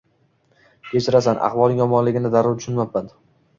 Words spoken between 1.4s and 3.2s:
ahvoling yomonligini darrov tushunmabman.